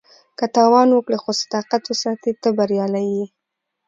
[0.37, 3.25] که تاوان وکړې خو صداقت وساتې، ته بریالی یې.